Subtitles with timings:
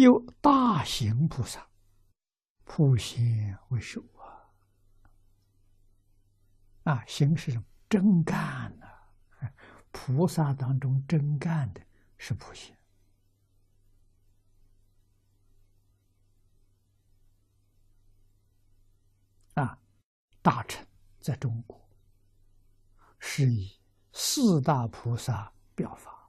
[0.00, 1.68] 有大行菩萨，
[2.64, 4.48] 普贤为首啊！
[6.84, 7.64] 啊，行是什么？
[7.86, 8.86] 真干呐！
[9.90, 11.82] 菩萨当中真干的
[12.16, 12.74] 是普贤
[19.52, 19.78] 啊！
[20.40, 20.82] 大乘
[21.20, 21.78] 在中国
[23.18, 23.78] 是以
[24.14, 26.19] 四大菩萨表法。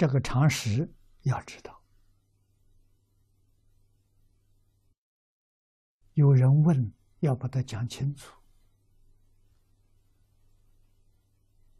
[0.00, 0.90] 这个常识
[1.24, 1.84] 要知道。
[6.14, 8.34] 有人问，要把它讲清楚。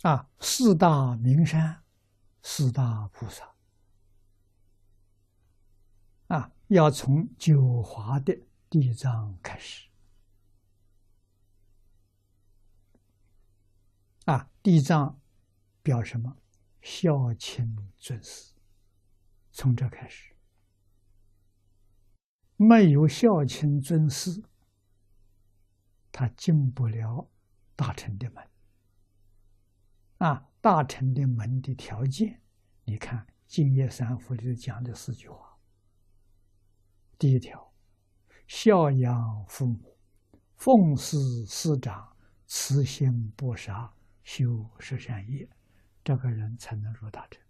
[0.02, 1.83] 啊，四大名山，
[2.42, 3.55] 四大菩萨，
[6.27, 9.89] 啊，要从九华的地藏开始。
[14.27, 15.19] 啊，地藏
[15.83, 16.37] 表什么？
[16.80, 18.55] 孝亲尊师，
[19.51, 20.34] 从这开始，
[22.56, 24.42] 没有孝亲尊师，
[26.11, 27.31] 他进不了
[27.77, 28.48] 大臣的门。
[30.19, 32.42] 啊，大臣的门的条件，
[32.84, 35.59] 你看《净业三福》里头讲的四句话。
[37.19, 37.72] 第一条，
[38.47, 39.98] 孝养父母，
[40.56, 45.48] 奉事师长，慈心不杀，修十善业。
[46.03, 47.43] 这个人才能入大乘，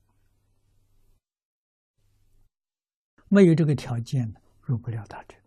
[3.29, 5.41] 没有这个条件呢入不了大乘。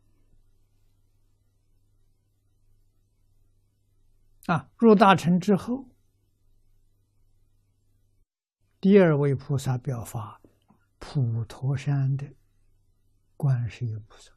[4.48, 5.90] 啊，入大乘之后，
[8.82, 10.42] 第二位菩萨表法，
[11.00, 12.34] 普陀山的
[13.38, 14.34] 观世音菩萨。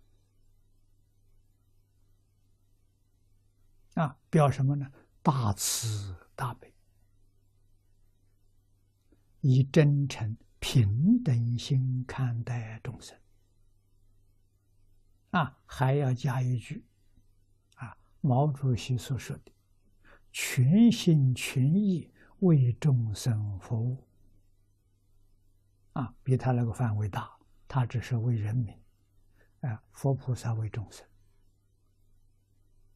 [3.95, 4.93] 啊，表什么呢？
[5.23, 6.76] 大慈大悲。
[9.49, 13.17] 以真诚平等心看待众生，
[15.31, 16.85] 啊，还要加一句，
[17.77, 19.53] 啊，毛主席所说的
[20.33, 22.11] “全心全意
[22.41, 24.05] 为众生服务”，
[25.95, 27.31] 啊，比他那个范围大，
[27.69, 28.77] 他只是为人民，
[29.61, 31.07] 啊，佛菩萨为众生，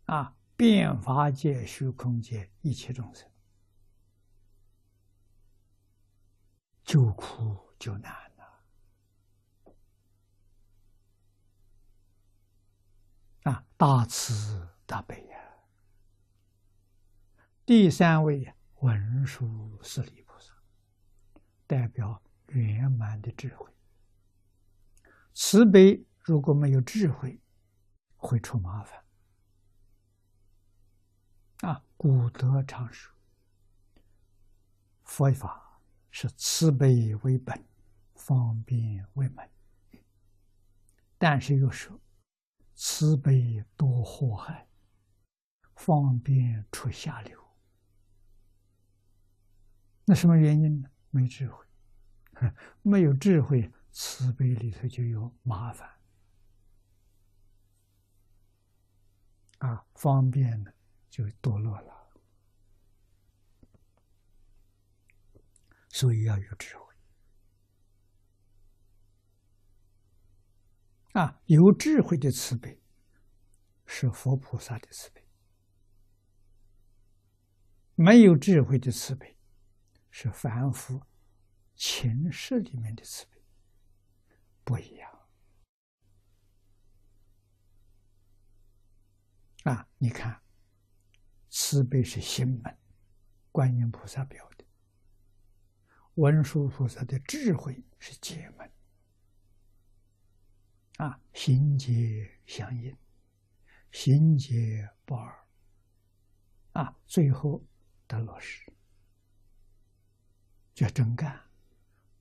[0.06, 3.29] 啊，变法界、虚空界一切众生。
[6.90, 8.64] 救苦救难了
[13.44, 13.64] 啊！
[13.76, 15.38] 大慈大悲呀！
[17.64, 20.52] 第三位文殊师利菩萨，
[21.68, 23.72] 代表圆满的智慧。
[25.32, 27.40] 慈悲如果没有智慧，
[28.16, 29.04] 会出麻烦
[31.58, 31.84] 啊！
[31.96, 33.14] 古德常说，
[35.04, 35.69] 佛法。
[36.10, 37.65] 是慈悲为本，
[38.15, 39.48] 方便为门。
[41.19, 42.00] 但是又说，
[42.75, 44.69] 慈悲多祸害，
[45.76, 47.38] 方便出下流。
[50.04, 50.91] 那什么原因呢？
[51.10, 51.65] 没智慧，
[52.82, 55.88] 没有智慧，慈悲里头就有麻烦。
[59.59, 60.72] 啊，方便呢，
[61.10, 61.99] 就堕落了。
[66.00, 66.94] 所以要有智慧
[71.12, 71.42] 啊！
[71.44, 72.82] 有智慧的慈悲
[73.84, 75.22] 是佛菩萨的慈悲，
[77.96, 79.36] 没有智慧的慈悲
[80.10, 81.02] 是凡夫
[81.74, 83.44] 前世里面的慈悲，
[84.64, 85.28] 不一样
[89.64, 89.86] 啊！
[89.98, 90.42] 你看，
[91.50, 92.78] 慈悲是心门，
[93.52, 94.64] 观音菩萨表的。
[96.15, 98.71] 文殊菩萨的智慧是解门
[100.97, 102.97] 啊，心结相应，
[103.91, 105.47] 心结不二
[106.72, 107.65] 啊，最后
[108.06, 108.71] 得落实，
[110.75, 111.41] 叫真干。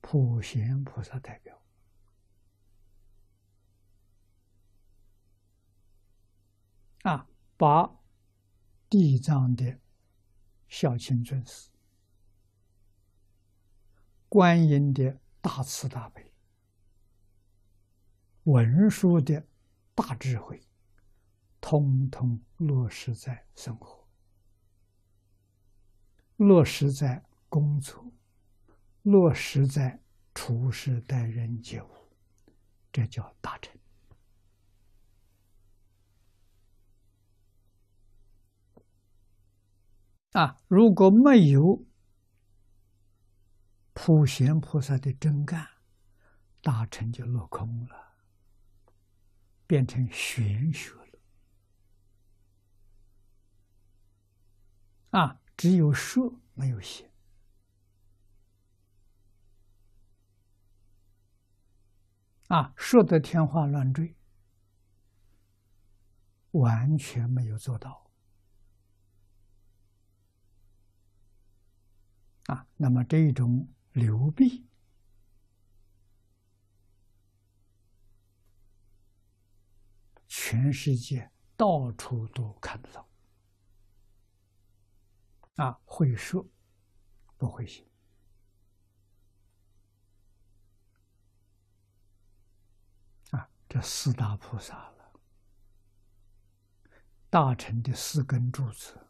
[0.02, 1.62] 普贤菩萨代表
[7.02, 7.90] 啊，把
[8.88, 9.78] 地藏的
[10.68, 11.69] 孝亲尊师。
[14.30, 16.32] 观音的大慈大悲，
[18.44, 19.44] 文殊的
[19.92, 20.62] 大智慧，
[21.60, 24.06] 通通落实在生活，
[26.36, 28.12] 落实在工作，
[29.02, 30.00] 落实在
[30.32, 31.88] 处事待人接物，
[32.92, 33.76] 这叫大成。
[40.30, 41.84] 啊，如果没有。
[43.92, 45.68] 普贤菩萨的真干，
[46.62, 48.14] 大乘就落空了，
[49.66, 51.18] 变成玄学了。
[55.10, 57.10] 啊，只有说没有写。
[62.48, 64.16] 啊，说的天花乱坠，
[66.52, 68.10] 完全没有做到。
[72.46, 74.66] 啊，那么这种流弊。
[80.26, 83.08] 全世界到处都看得到，
[85.56, 86.44] 啊，会说
[87.36, 87.86] 不会写，
[93.30, 95.12] 啊，这四大菩萨了，
[97.28, 99.09] 大乘的四根柱子，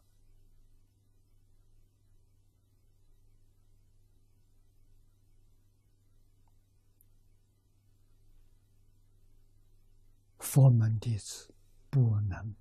[10.53, 11.47] 佛门弟子
[11.89, 12.53] 不能